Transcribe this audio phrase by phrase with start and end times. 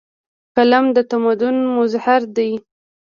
[0.55, 2.51] قلم د تمدن مظهر دی.